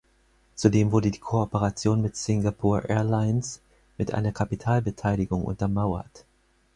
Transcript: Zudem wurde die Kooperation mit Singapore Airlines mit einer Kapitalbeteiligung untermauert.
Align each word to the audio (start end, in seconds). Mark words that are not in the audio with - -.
Zudem 0.55 0.91
wurde 0.91 1.11
die 1.11 1.19
Kooperation 1.19 2.01
mit 2.01 2.15
Singapore 2.15 2.89
Airlines 2.89 3.61
mit 3.99 4.15
einer 4.15 4.31
Kapitalbeteiligung 4.31 5.45
untermauert. 5.45 6.25